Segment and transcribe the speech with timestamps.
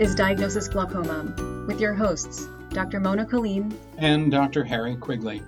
[0.00, 3.00] is Diagnosis Glaucoma with your hosts, Dr.
[3.00, 4.64] Mona Kaleem and Dr.
[4.64, 5.42] Harry Quigley.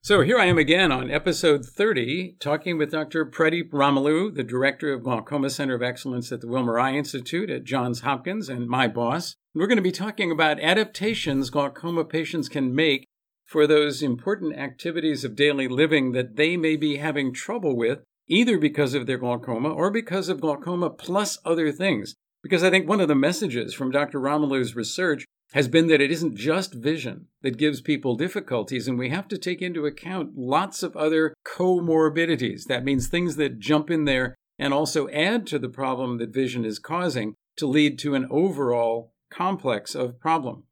[0.00, 3.26] So here I am again on episode 30, talking with Dr.
[3.26, 7.64] Pradeep Ramulu, the director of Glaucoma Center of Excellence at the Wilmer Eye Institute at
[7.64, 9.36] Johns Hopkins, and my boss.
[9.54, 13.04] We're going to be talking about adaptations glaucoma patients can make
[13.44, 17.98] for those important activities of daily living that they may be having trouble with,
[18.28, 22.14] either because of their glaucoma or because of glaucoma plus other things.
[22.46, 24.20] Because I think one of the messages from Dr.
[24.20, 29.08] Ramulu's research has been that it isn't just vision that gives people difficulties, and we
[29.08, 32.62] have to take into account lots of other comorbidities.
[32.66, 36.64] That means things that jump in there and also add to the problem that vision
[36.64, 40.62] is causing to lead to an overall complex of problem.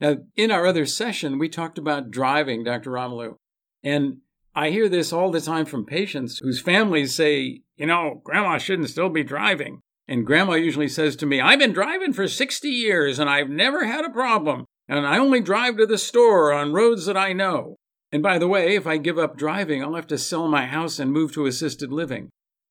[0.00, 2.92] Now, in our other session, we talked about driving, Dr.
[2.92, 3.34] Ramulu,
[3.82, 4.18] and
[4.54, 8.90] I hear this all the time from patients whose families say, you know, grandma shouldn't
[8.90, 9.80] still be driving.
[10.08, 13.84] And grandma usually says to me, I've been driving for 60 years and I've never
[13.84, 14.66] had a problem.
[14.88, 17.76] And I only drive to the store on roads that I know.
[18.12, 21.00] And by the way, if I give up driving, I'll have to sell my house
[21.00, 22.30] and move to assisted living.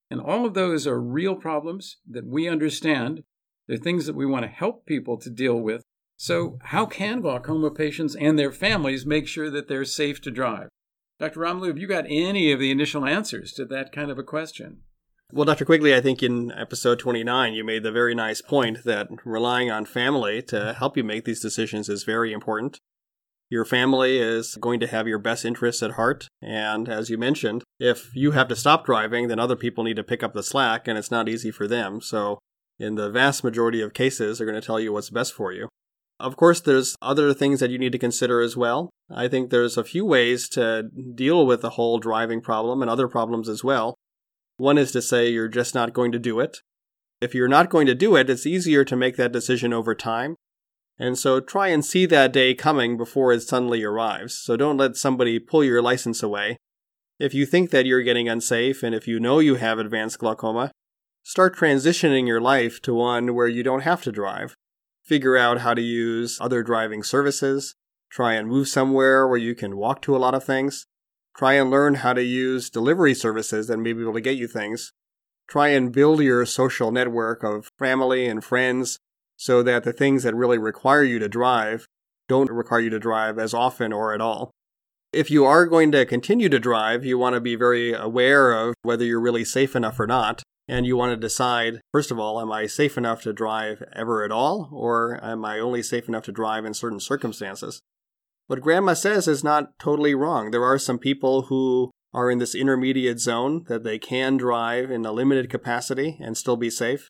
[0.10, 3.24] And all of those are real problems that we understand.
[3.68, 5.84] They're things that we want to help people to deal with.
[6.18, 10.70] So, how can glaucoma patients and their families make sure that they're safe to drive?
[11.20, 11.42] Dr.
[11.42, 14.82] Ramulu, have you got any of the initial answers to that kind of a question?
[15.36, 15.66] Well, Dr.
[15.66, 19.84] Quigley, I think in episode 29, you made the very nice point that relying on
[19.84, 22.80] family to help you make these decisions is very important.
[23.50, 26.30] Your family is going to have your best interests at heart.
[26.42, 30.06] And as you mentioned, if you have to stop driving, then other people need to
[30.06, 32.00] pick up the slack, and it's not easy for them.
[32.00, 32.40] So,
[32.80, 35.68] in the vast majority of cases, they're going to tell you what's best for you.
[36.18, 38.90] Of course, there's other things that you need to consider as well.
[39.10, 43.10] I think there's a few ways to deal with the whole driving problem and other
[43.10, 43.96] problems as well.
[44.58, 46.60] One is to say you're just not going to do it.
[47.22, 50.36] If you're not going to do it, it's easier to make that decision over time.
[50.98, 54.38] And so try and see that day coming before it suddenly arrives.
[54.38, 56.58] So don't let somebody pull your license away.
[57.20, 60.72] If you think that you're getting unsafe and if you know you have advanced glaucoma,
[61.24, 64.56] start transitioning your life to one where you don't have to drive.
[65.04, 67.76] Figure out how to use other driving services.
[68.10, 70.86] Try and move somewhere where you can walk to a lot of things.
[71.38, 74.48] Try and learn how to use delivery services that may be able to get you
[74.48, 74.94] things.
[75.48, 79.00] Try and build your social network of family and friends
[79.36, 81.86] so that the things that really require you to drive
[82.28, 84.52] don't require you to drive as often or at all.
[85.12, 88.74] If you are going to continue to drive, you want to be very aware of
[88.82, 90.42] whether you're really safe enough or not.
[90.68, 94.24] And you want to decide, first of all, am I safe enough to drive ever
[94.24, 94.70] at all?
[94.72, 97.82] Or am I only safe enough to drive in certain circumstances?
[98.48, 100.52] What Grandma says is not totally wrong.
[100.52, 105.06] There are some people who are in this intermediate zone that they can drive in
[105.06, 107.10] a limited capacity and still be safe,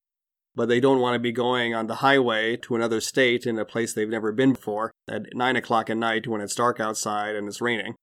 [0.55, 3.65] but they don't want to be going on the highway to another state in a
[3.65, 7.47] place they've never been before at 9 o'clock at night when it's dark outside and
[7.47, 7.95] it's raining.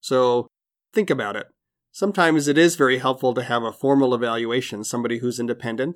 [0.00, 0.48] So
[0.94, 1.48] think about it.
[1.92, 5.94] Sometimes it is very helpful to have a formal evaluation, somebody who's independent.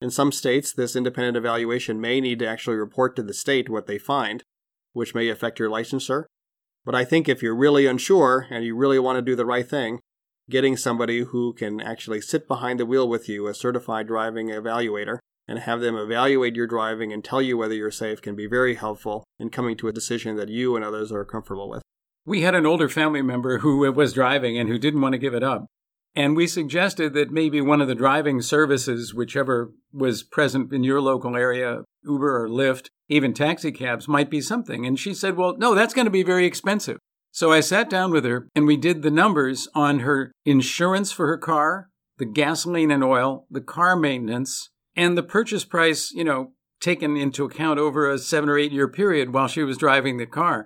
[0.00, 3.86] In some states, this independent evaluation may need to actually report to the state what
[3.86, 4.42] they find
[4.96, 6.24] which may affect your licensure.
[6.86, 9.68] But I think if you're really unsure and you really want to do the right
[9.68, 10.00] thing,
[10.48, 15.18] getting somebody who can actually sit behind the wheel with you, a certified driving evaluator,
[15.46, 18.76] and have them evaluate your driving and tell you whether you're safe can be very
[18.76, 21.82] helpful in coming to a decision that you and others are comfortable with.
[22.24, 25.34] We had an older family member who was driving and who didn't want to give
[25.34, 25.66] it up.
[26.16, 31.02] And we suggested that maybe one of the driving services, whichever was present in your
[31.02, 34.86] local area, Uber or Lyft, even taxi cabs, might be something.
[34.86, 36.98] And she said, Well, no, that's going to be very expensive.
[37.32, 41.26] So I sat down with her and we did the numbers on her insurance for
[41.26, 46.52] her car, the gasoline and oil, the car maintenance, and the purchase price, you know,
[46.80, 50.24] taken into account over a seven or eight year period while she was driving the
[50.24, 50.64] car.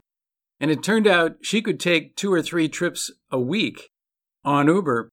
[0.61, 3.89] And it turned out she could take two or three trips a week
[4.45, 5.11] on Uber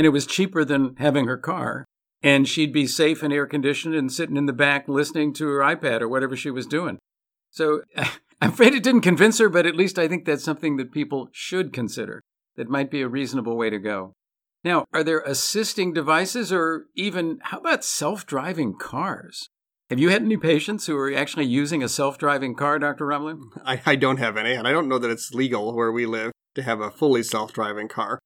[0.00, 1.84] and it was cheaper than having her car.
[2.22, 5.58] And she'd be safe and air conditioned and sitting in the back listening to her
[5.58, 6.98] iPad or whatever she was doing.
[7.50, 7.82] So
[8.40, 11.28] I'm afraid it didn't convince her, but at least I think that's something that people
[11.32, 12.22] should consider.
[12.56, 14.14] That might be a reasonable way to go.
[14.64, 19.50] Now, are there assisting devices or even how about self driving cars?
[19.90, 23.04] Have you had any patients who are actually using a self driving car, Dr.
[23.04, 23.50] Ramulu?
[23.66, 26.32] I, I don't have any, and I don't know that it's legal where we live
[26.54, 28.18] to have a fully self driving car.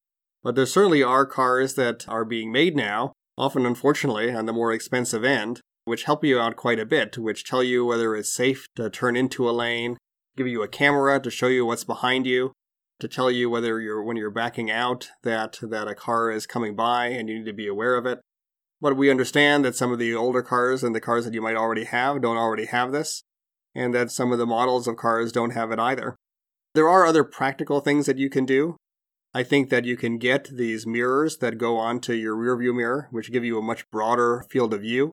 [0.44, 4.72] But there certainly are cars that are being made now, often unfortunately on the more
[4.72, 8.66] expensive end, which help you out quite a bit, which tell you whether it's safe
[8.76, 9.96] to turn into a lane,
[10.36, 12.52] give you a camera to show you what's behind you,
[13.00, 16.76] to tell you whether you're when you're backing out that that a car is coming
[16.76, 18.20] by and you need to be aware of it.
[18.82, 21.56] But we understand that some of the older cars and the cars that you might
[21.56, 23.22] already have don't already have this,
[23.74, 26.16] and that some of the models of cars don't have it either.
[26.74, 28.76] There are other practical things that you can do.
[29.36, 33.32] I think that you can get these mirrors that go onto your rearview mirror, which
[33.32, 35.10] give you a much broader field of view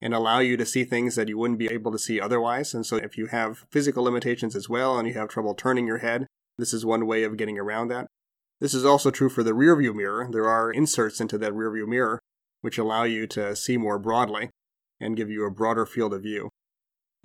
[0.00, 2.74] and allow you to see things that you wouldn't be able to see otherwise.
[2.74, 5.98] And so if you have physical limitations as well and you have trouble turning your
[5.98, 8.06] head, this is one way of getting around that.
[8.60, 10.28] This is also true for the rearview mirror.
[10.30, 12.20] There are inserts into that rearview mirror
[12.60, 14.50] which allow you to see more broadly
[15.00, 16.50] and give you a broader field of view.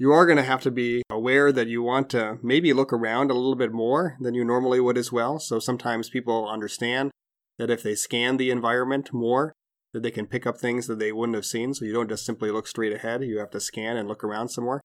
[0.02, 3.30] You are going to have to be aware that you want to maybe look around
[3.30, 5.38] a little bit more than you normally would as well.
[5.38, 7.12] So sometimes people understand
[7.60, 9.54] that if they scan the environment more,
[9.94, 11.76] that they can pick up things that they wouldn't have seen.
[11.76, 13.24] So you don't just simply look straight ahead.
[13.24, 14.82] You have to scan and look around some more.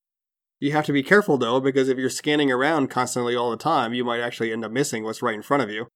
[0.60, 3.94] You have to be careful though, because if you're scanning around constantly all the time,
[3.94, 5.86] you might actually end up missing what's right in front of you.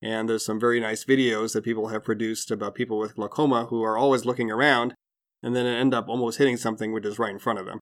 [0.00, 3.82] And there's some very nice videos that people have produced about people with glaucoma who
[3.82, 4.94] are always looking around
[5.42, 7.80] and then end up almost hitting something which is right in front of them.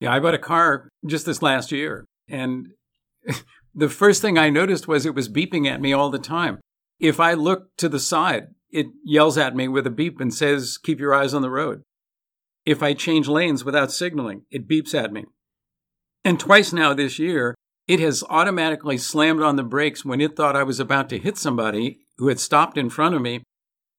[0.00, 2.68] Yeah, I bought a car just this last year, and
[3.74, 6.60] the first thing I noticed was it was beeping at me all the time.
[7.00, 10.78] If I look to the side, it yells at me with a beep and says,
[10.78, 11.82] Keep your eyes on the road.
[12.66, 15.24] If I change lanes without signaling, it beeps at me.
[16.24, 17.54] And twice now this year,
[17.86, 21.38] it has automatically slammed on the brakes when it thought I was about to hit
[21.38, 23.42] somebody who had stopped in front of me.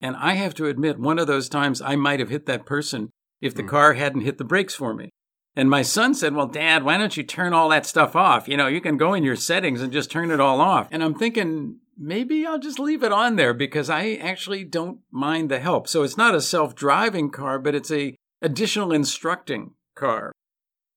[0.01, 3.09] And I have to admit, one of those times I might have hit that person
[3.41, 3.69] if the mm.
[3.69, 5.09] car hadn't hit the brakes for me.
[5.59, 8.47] And my son said, Well, dad, why don't you turn all that stuff off?
[8.47, 10.87] You know, you can go in your settings and just turn it all off.
[10.89, 15.51] And I'm thinking, maybe I'll just leave it on there because I actually don't mind
[15.51, 15.89] the help.
[15.89, 20.31] So it's not a self driving car, but it's a additional instructing car.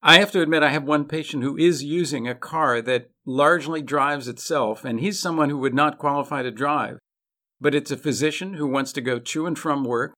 [0.00, 3.82] I have to admit, I have one patient who is using a car that largely
[3.82, 7.00] drives itself, and he's someone who would not qualify to drive.
[7.60, 10.14] But it's a physician who wants to go to and from work,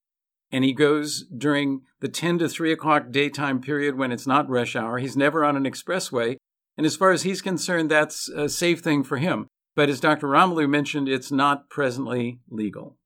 [0.52, 4.76] and he goes during the 10 to 3 o'clock daytime period when it's not rush
[4.76, 4.98] hour.
[4.98, 6.36] He's never on an expressway,
[6.76, 9.46] and as far as he's concerned, that's a safe thing for him.
[9.74, 10.26] But as Dr.
[10.26, 12.98] Ramulu mentioned, it's not presently legal.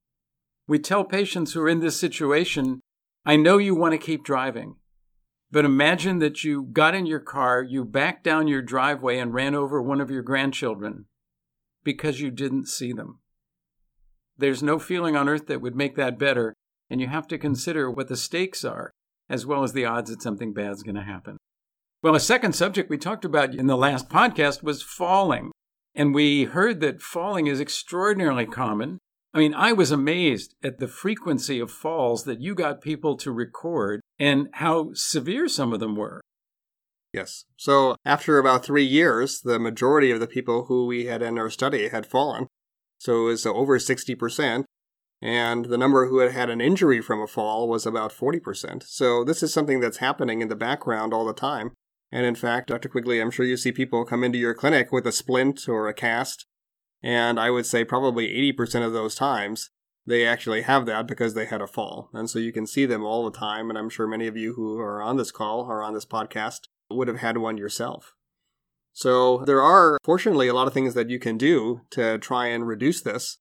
[0.67, 2.81] We tell patients who are in this situation,
[3.25, 4.75] I know you want to keep driving.
[5.49, 9.55] But imagine that you got in your car, you backed down your driveway and ran
[9.55, 11.05] over one of your grandchildren
[11.85, 13.21] because you didn't see them.
[14.37, 16.57] There's no feeling on earth that would make that better,
[16.91, 18.91] and you have to consider what the stakes are,
[19.29, 21.37] as well as the odds that something bad's going to happen.
[22.03, 25.51] Well, a second subject we talked about in the last podcast was falling.
[25.95, 28.99] And we heard that falling is extraordinarily common
[29.35, 33.31] I mean, I was amazed at the frequency of falls that you got people to
[33.31, 36.23] record and how severe some of them were.
[37.13, 37.45] Yes.
[37.57, 41.51] So after about three years, the majority of the people who we had in our
[41.51, 42.47] study had fallen.
[42.99, 44.65] So it was over 60%.
[45.21, 48.85] And the number who had had an injury from a fall was about 40%.
[48.85, 51.73] So this is something that's happening in the background all the time.
[52.13, 52.89] And in fact, Dr.
[52.89, 55.95] Quigley, I'm sure you see people come into your clinic with a splint or a
[55.95, 56.47] cast
[57.03, 59.71] and I would say probably 80% of those times,
[60.07, 62.11] they actually have that because they had a fall.
[62.13, 63.69] And so you can see them all the time.
[63.69, 66.61] And I'm sure many of you who are on this call or on this podcast
[66.91, 68.15] would have had one yourself.
[68.93, 72.67] So there are, fortunately, a lot of things that you can do to try and
[72.67, 73.39] reduce this.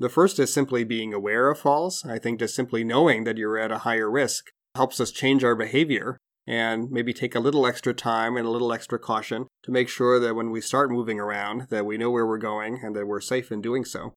[0.00, 2.04] The first is simply being aware of falls.
[2.04, 5.56] I think just simply knowing that you're at a higher risk helps us change our
[5.56, 9.88] behavior and maybe take a little extra time and a little extra caution to make
[9.88, 13.06] sure that when we start moving around that we know where we're going and that
[13.06, 14.14] we're safe in doing so.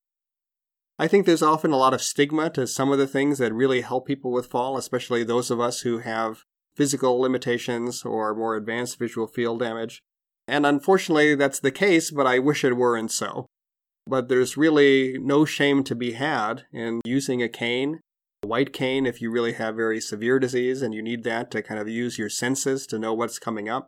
[0.99, 3.81] I think there's often a lot of stigma to some of the things that really
[3.81, 6.43] help people with fall, especially those of us who have
[6.75, 10.03] physical limitations or more advanced visual field damage.
[10.47, 13.47] And unfortunately, that's the case, but I wish it weren't so.
[14.11, 18.01] But there's really no shame to be had in using a cane
[18.43, 21.61] a white cane if you really have very severe disease and you need that to
[21.61, 23.87] kind of use your senses to know what's coming up.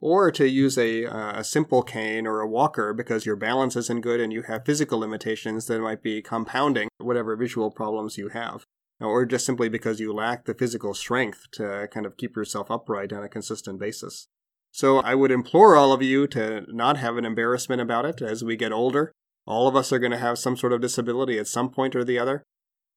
[0.00, 4.02] Or to use a, uh, a simple cane or a walker because your balance isn't
[4.02, 8.64] good and you have physical limitations that might be compounding whatever visual problems you have.
[9.00, 13.12] Or just simply because you lack the physical strength to kind of keep yourself upright
[13.12, 14.28] on a consistent basis.
[14.70, 18.44] So I would implore all of you to not have an embarrassment about it as
[18.44, 19.12] we get older.
[19.46, 22.04] All of us are going to have some sort of disability at some point or
[22.04, 22.42] the other.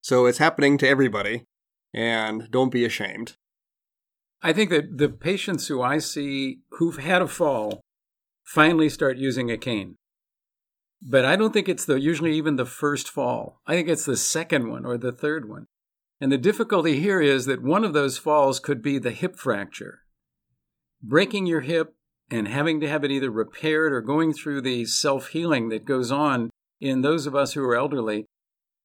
[0.01, 1.45] So it's happening to everybody,
[1.93, 3.35] and don't be ashamed.
[4.41, 7.81] I think that the patients who I see who've had a fall
[8.43, 9.95] finally start using a cane.
[11.01, 13.61] But I don't think it's the usually even the first fall.
[13.65, 15.67] I think it's the second one or the third one.
[16.21, 19.99] And the difficulty here is that one of those falls could be the hip fracture.
[21.01, 21.95] Breaking your hip
[22.33, 26.11] and having to have it either repaired or going through the self healing that goes
[26.11, 26.49] on
[26.81, 28.25] in those of us who are elderly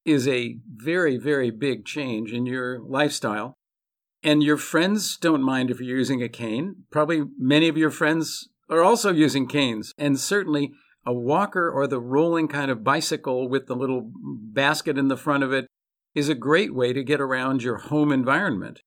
[0.04, 3.54] is a very, very big change in your lifestyle.
[4.22, 6.84] And your friends don't mind if you're using a cane.
[6.90, 9.94] Probably many of your friends are also using canes.
[9.96, 10.72] And certainly
[11.06, 15.42] a walker or the rolling kind of bicycle with the little basket in the front
[15.42, 15.66] of it
[16.14, 18.82] is a great way to get around your home environment.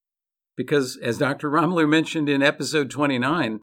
[0.56, 1.50] Because as Dr.
[1.50, 3.60] Ramulu mentioned in episode 29,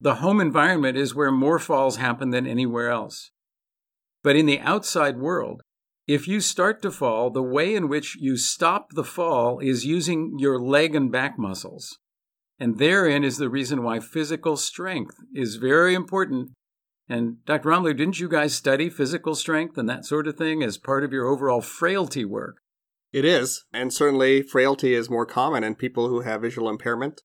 [0.00, 3.30] the home environment is where more falls happen than anywhere else.
[4.22, 5.62] But in the outside world,
[6.06, 10.38] if you start to fall, the way in which you stop the fall is using
[10.38, 11.98] your leg and back muscles.
[12.58, 16.50] And therein is the reason why physical strength is very important.
[17.08, 17.68] And Dr.
[17.68, 21.12] Ramulu, didn't you guys study physical strength and that sort of thing as part of
[21.12, 22.56] your overall frailty work?
[23.12, 23.64] It is.
[23.72, 27.22] And certainly frailty is more common in people who have visual impairment.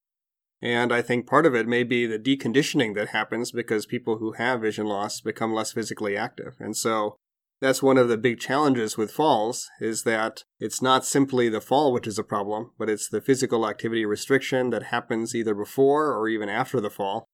[0.62, 4.32] And I think part of it may be the deconditioning that happens because people who
[4.32, 6.54] have vision loss become less physically active.
[6.58, 7.16] And so
[7.60, 11.92] that's one of the big challenges with falls is that it's not simply the fall
[11.92, 16.28] which is a problem, but it's the physical activity restriction that happens either before or
[16.28, 17.24] even after the fall.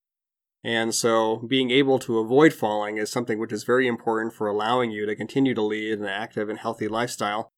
[0.65, 4.93] And so being able to avoid falling is something which is very important for allowing
[4.93, 7.51] you to continue to lead an active and healthy lifestyle,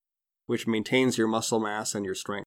[0.46, 2.46] which maintains your muscle mass and your strength.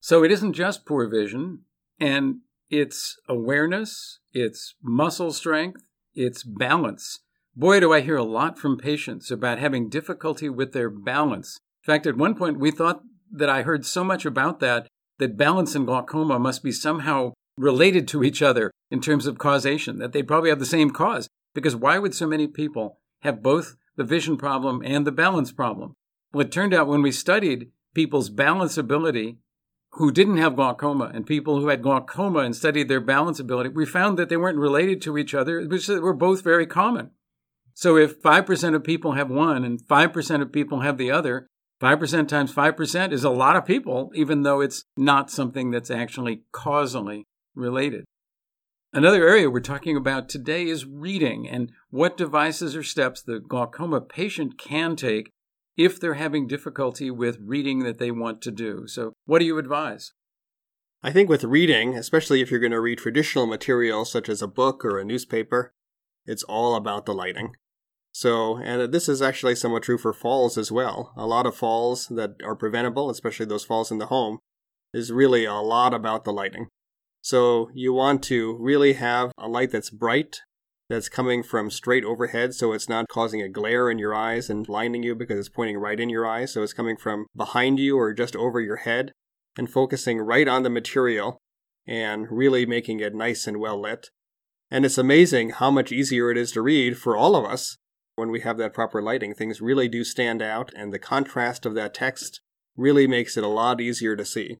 [0.00, 1.60] So it isn't just poor vision,
[1.98, 2.40] and
[2.70, 5.82] it's awareness, it's muscle strength,
[6.14, 7.20] it's balance.
[7.56, 11.58] Boy, do I hear a lot from patients about having difficulty with their balance.
[11.84, 13.02] In fact, at one point, we thought
[13.32, 14.86] that I heard so much about that
[15.18, 19.98] that balance and glaucoma must be somehow related to each other in terms of causation,
[19.98, 21.28] that they probably have the same cause.
[21.54, 25.94] Because why would so many people have both the vision problem and the balance problem?
[26.32, 29.38] Well, it turned out when we studied people's balance ability
[29.92, 33.86] who didn't have glaucoma and people who had glaucoma and studied their balance ability, we
[33.86, 37.10] found that they weren't related to each other, which were both very common.
[37.74, 41.46] So if 5% of people have one and 5% of people have the other,
[41.80, 46.42] 5% times 5% is a lot of people, even though it's not something that's actually
[46.52, 48.04] causally related.
[48.92, 54.00] Another area we're talking about today is reading and what devices or steps the glaucoma
[54.00, 55.30] patient can take
[55.78, 58.86] if they're having difficulty with reading that they want to do.
[58.88, 60.12] So, what do you advise?
[61.02, 64.48] I think with reading, especially if you're going to read traditional material such as a
[64.48, 65.72] book or a newspaper,
[66.26, 67.52] it's all about the lighting.
[68.10, 71.12] So, and this is actually somewhat true for falls as well.
[71.16, 74.38] A lot of falls that are preventable, especially those falls in the home,
[74.92, 76.66] is really a lot about the lighting.
[77.22, 80.40] So, you want to really have a light that's bright,
[80.88, 84.66] that's coming from straight overhead, so it's not causing a glare in your eyes and
[84.66, 86.52] blinding you because it's pointing right in your eyes.
[86.52, 89.12] So it's coming from behind you or just over your head
[89.56, 91.38] and focusing right on the material
[91.86, 94.08] and really making it nice and well lit.
[94.70, 97.76] And it's amazing how much easier it is to read for all of us
[98.16, 99.34] when we have that proper lighting.
[99.34, 102.40] Things really do stand out, and the contrast of that text
[102.76, 104.58] really makes it a lot easier to see.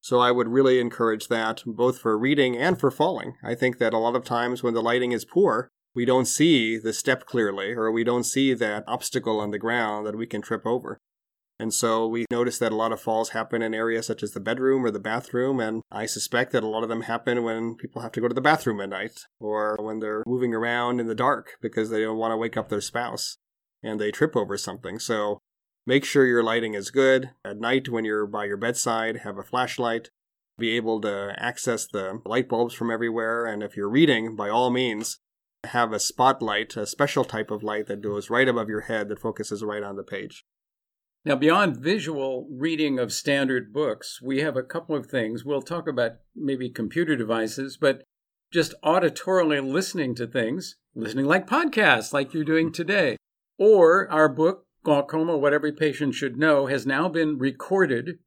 [0.00, 3.34] So I would really encourage that both for reading and for falling.
[3.44, 6.78] I think that a lot of times when the lighting is poor, we don't see
[6.78, 10.40] the step clearly or we don't see that obstacle on the ground that we can
[10.40, 10.98] trip over.
[11.60, 14.40] And so we notice that a lot of falls happen in areas such as the
[14.40, 18.00] bedroom or the bathroom, and I suspect that a lot of them happen when people
[18.00, 21.14] have to go to the bathroom at night or when they're moving around in the
[21.14, 23.36] dark because they don't want to wake up their spouse
[23.82, 24.98] and they trip over something.
[24.98, 25.40] So
[25.90, 27.30] Make sure your lighting is good.
[27.44, 30.10] At night, when you're by your bedside, have a flashlight.
[30.56, 33.44] Be able to access the light bulbs from everywhere.
[33.44, 35.18] And if you're reading, by all means,
[35.64, 39.18] have a spotlight, a special type of light that goes right above your head that
[39.18, 40.44] focuses right on the page.
[41.24, 45.44] Now, beyond visual reading of standard books, we have a couple of things.
[45.44, 48.04] We'll talk about maybe computer devices, but
[48.52, 53.16] just auditorily listening to things, listening like podcasts, like you're doing today,
[53.58, 58.18] or our book, glaucoma, what every patient should know, has now been recorded.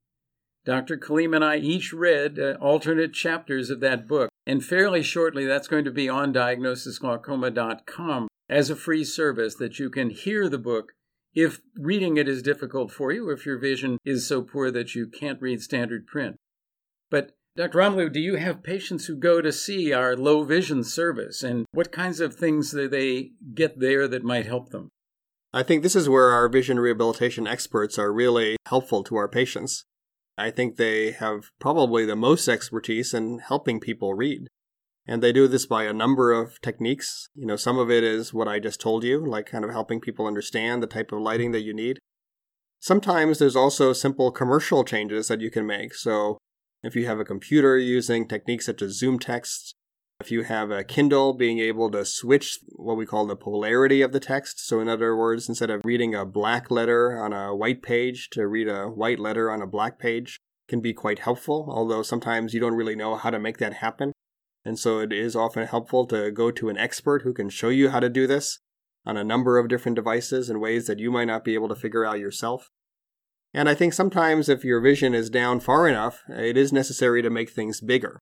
[0.65, 0.98] Dr.
[0.98, 5.67] Kaleem and I each read uh, alternate chapters of that book, and fairly shortly that's
[5.67, 10.93] going to be on diagnosisglaucoma.com as a free service that you can hear the book
[11.33, 15.07] if reading it is difficult for you, if your vision is so poor that you
[15.07, 16.38] can't read standard print.
[17.10, 17.79] But Dr.
[17.79, 21.91] Ramulu, do you have patients who go to see our low vision service, and what
[21.91, 24.89] kinds of things do they get there that might help them?
[25.55, 29.86] I think this is where our vision rehabilitation experts are really helpful to our patients.
[30.36, 34.48] I think they have probably the most expertise in helping people read.
[35.05, 37.29] And they do this by a number of techniques.
[37.36, 40.00] You know, some of it is what I just told you, like kind of helping
[40.00, 42.00] people understand the type of lighting that you need.
[42.79, 45.93] Sometimes there's also simple commercial changes that you can make.
[45.93, 46.39] So
[46.81, 49.74] if you have a computer using techniques such as ZoomText,
[50.24, 54.13] If you have a Kindle, being able to switch what we call the polarity of
[54.13, 54.65] the text.
[54.65, 58.48] So, in other words, instead of reading a black letter on a white page, to
[58.48, 60.39] read a white letter on a black page
[60.70, 64.13] can be quite helpful, although sometimes you don't really know how to make that happen.
[64.63, 67.89] And so, it is often helpful to go to an expert who can show you
[67.89, 68.60] how to do this
[69.06, 71.75] on a number of different devices in ways that you might not be able to
[71.75, 72.70] figure out yourself.
[73.53, 77.30] And I think sometimes if your vision is down far enough, it is necessary to
[77.30, 78.22] make things bigger.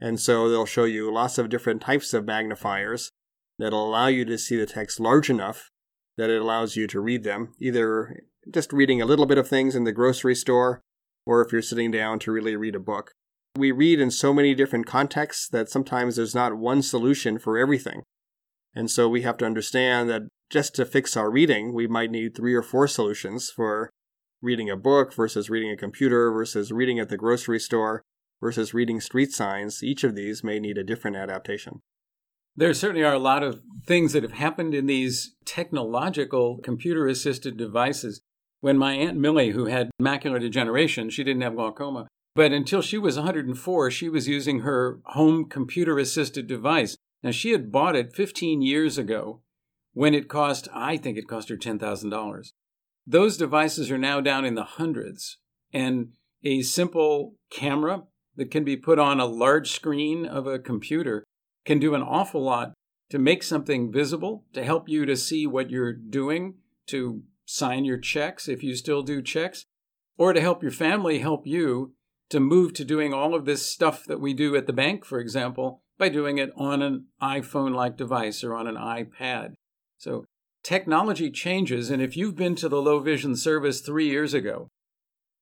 [0.00, 3.10] And so they'll show you lots of different types of magnifiers
[3.58, 5.70] that'll allow you to see the text large enough
[6.16, 9.74] that it allows you to read them, either just reading a little bit of things
[9.74, 10.80] in the grocery store,
[11.26, 13.12] or if you're sitting down to really read a book.
[13.56, 18.02] We read in so many different contexts that sometimes there's not one solution for everything.
[18.74, 22.34] And so we have to understand that just to fix our reading, we might need
[22.34, 23.90] three or four solutions for
[24.40, 28.02] reading a book versus reading a computer versus reading at the grocery store
[28.40, 31.80] versus reading street signs, each of these may need a different adaptation.
[32.56, 37.56] There certainly are a lot of things that have happened in these technological computer assisted
[37.56, 38.20] devices.
[38.60, 42.98] When my Aunt Millie, who had macular degeneration, she didn't have glaucoma, but until she
[42.98, 46.96] was 104, she was using her home computer assisted device.
[47.22, 49.42] Now, she had bought it 15 years ago
[49.92, 52.52] when it cost, I think it cost her $10,000.
[53.06, 55.38] Those devices are now down in the hundreds.
[55.72, 56.12] And
[56.44, 58.04] a simple camera
[58.40, 61.24] that can be put on a large screen of a computer
[61.66, 62.72] can do an awful lot
[63.10, 66.54] to make something visible, to help you to see what you're doing,
[66.86, 69.66] to sign your checks if you still do checks,
[70.16, 71.92] or to help your family help you
[72.30, 75.20] to move to doing all of this stuff that we do at the bank, for
[75.20, 79.52] example, by doing it on an iPhone like device or on an iPad.
[79.98, 80.24] So
[80.62, 84.68] technology changes, and if you've been to the low vision service three years ago,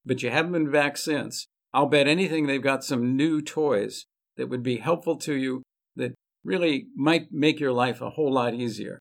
[0.05, 4.07] but you haven't been back since, I'll bet anything they've got some new toys
[4.37, 5.63] that would be helpful to you
[5.97, 8.99] that really might make your life a whole lot easier.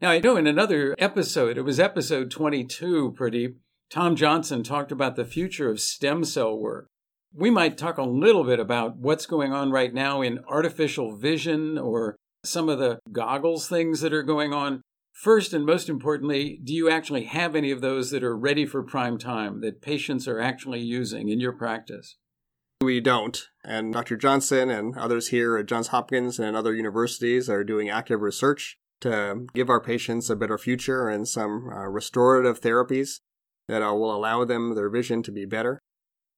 [0.00, 3.56] Now, I know in another episode, it was episode 22, Pradeep,
[3.90, 6.86] Tom Johnson talked about the future of stem cell work.
[7.34, 11.76] We might talk a little bit about what's going on right now in artificial vision
[11.76, 14.80] or some of the goggles things that are going on.
[15.20, 18.82] First and most importantly, do you actually have any of those that are ready for
[18.82, 22.16] prime time that patients are actually using in your practice?
[22.80, 23.38] We don't.
[23.62, 24.16] And Dr.
[24.16, 29.46] Johnson and others here at Johns Hopkins and other universities are doing active research to
[29.52, 33.20] give our patients a better future and some uh, restorative therapies
[33.68, 35.78] that uh, will allow them their vision to be better.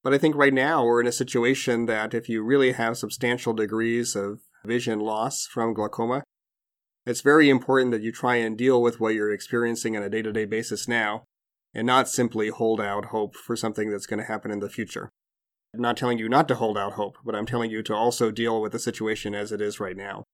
[0.02, 3.52] But I think right now we're in a situation that if you really have substantial
[3.52, 6.24] degrees of vision loss from glaucoma,
[7.04, 10.22] it's very important that you try and deal with what you're experiencing on a day
[10.22, 11.24] to day basis now
[11.74, 15.08] and not simply hold out hope for something that's going to happen in the future.
[15.74, 18.30] I'm not telling you not to hold out hope, but I'm telling you to also
[18.30, 20.24] deal with the situation as it is right now.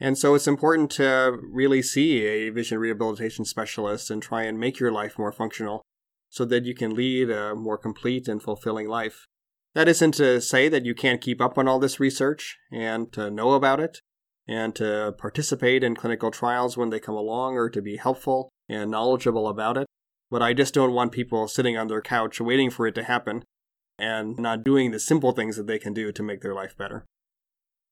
[0.00, 4.80] And so it's important to really see a vision rehabilitation specialist and try and make
[4.80, 5.82] your life more functional
[6.28, 9.26] so that you can lead a more complete and fulfilling life.
[9.74, 13.30] That isn't to say that you can't keep up on all this research and to
[13.30, 14.00] know about it,
[14.48, 18.90] and to participate in clinical trials when they come along or to be helpful and
[18.90, 19.86] knowledgeable about it.
[20.30, 23.44] But I just don't want people sitting on their couch waiting for it to happen
[23.98, 27.04] and not doing the simple things that they can do to make their life better.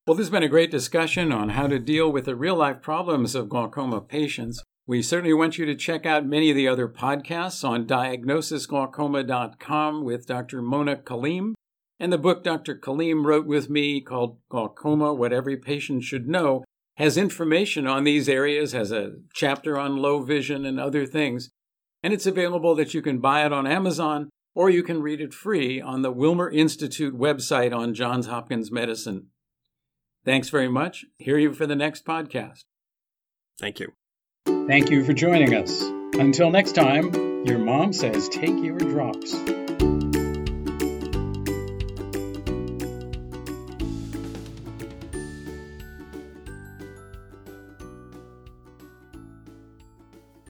[0.06, 2.80] Well, this has been a great discussion on how to deal with the real life
[2.80, 4.62] problems of glaucoma patients.
[4.87, 10.26] We certainly want you to check out many of the other podcasts on diagnosisglaucoma.com with
[10.26, 10.62] Dr.
[10.62, 11.52] Mona Kaleem
[12.00, 12.76] and the book Dr.
[12.76, 16.64] Kaleem wrote with me called Glaucoma What Every Patient Should Know
[16.96, 21.50] has information on these areas, has a chapter on low vision and other things.
[22.02, 25.32] And it's available that you can buy it on Amazon or you can read it
[25.32, 29.28] free on the Wilmer Institute website on Johns Hopkins Medicine.
[30.24, 31.04] Thanks very much.
[31.18, 32.64] Hear you for the next podcast.
[33.61, 33.92] Thank you.
[34.46, 35.82] Thank you for joining us.
[36.18, 37.12] Until next time,
[37.44, 39.97] your mom says take your drops.